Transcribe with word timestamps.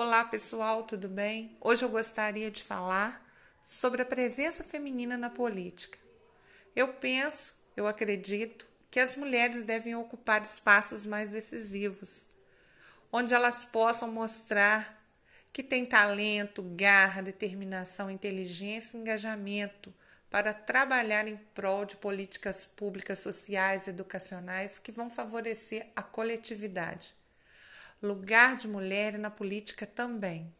Olá 0.00 0.22
pessoal, 0.22 0.84
tudo 0.84 1.08
bem? 1.08 1.56
Hoje 1.60 1.84
eu 1.84 1.88
gostaria 1.88 2.52
de 2.52 2.62
falar 2.62 3.20
sobre 3.64 4.00
a 4.00 4.04
presença 4.04 4.62
feminina 4.62 5.16
na 5.16 5.28
política. 5.28 5.98
Eu 6.76 6.94
penso, 6.94 7.52
eu 7.76 7.84
acredito 7.84 8.64
que 8.92 9.00
as 9.00 9.16
mulheres 9.16 9.64
devem 9.64 9.96
ocupar 9.96 10.40
espaços 10.42 11.04
mais 11.04 11.30
decisivos, 11.30 12.28
onde 13.10 13.34
elas 13.34 13.64
possam 13.64 14.08
mostrar 14.08 15.04
que 15.52 15.64
têm 15.64 15.84
talento, 15.84 16.62
garra, 16.62 17.20
determinação, 17.20 18.08
inteligência 18.08 18.96
e 18.96 19.00
engajamento 19.00 19.92
para 20.30 20.54
trabalhar 20.54 21.26
em 21.26 21.36
prol 21.36 21.84
de 21.84 21.96
políticas 21.96 22.64
públicas 22.64 23.18
sociais 23.18 23.88
e 23.88 23.90
educacionais 23.90 24.78
que 24.78 24.92
vão 24.92 25.10
favorecer 25.10 25.88
a 25.96 26.04
coletividade. 26.04 27.17
Lugar 28.02 28.56
de 28.56 28.66
mulher 28.68 29.18
na 29.18 29.30
política 29.30 29.86
também. 29.86 30.52